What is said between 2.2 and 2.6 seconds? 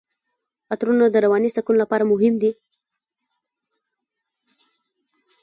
دي.